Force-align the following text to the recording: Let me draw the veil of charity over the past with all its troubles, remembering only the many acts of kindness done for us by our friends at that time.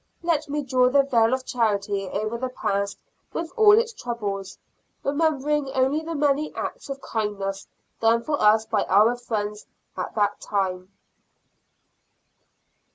Let 0.23 0.49
me 0.49 0.63
draw 0.63 0.89
the 0.89 1.03
veil 1.03 1.31
of 1.31 1.45
charity 1.45 2.07
over 2.07 2.35
the 2.35 2.49
past 2.49 2.97
with 3.33 3.51
all 3.55 3.77
its 3.77 3.93
troubles, 3.93 4.57
remembering 5.03 5.69
only 5.75 6.01
the 6.03 6.15
many 6.15 6.51
acts 6.55 6.89
of 6.89 7.03
kindness 7.03 7.67
done 7.99 8.23
for 8.23 8.41
us 8.41 8.65
by 8.65 8.83
our 8.85 9.15
friends 9.15 9.67
at 9.95 10.15
that 10.15 10.39
time. 10.41 10.91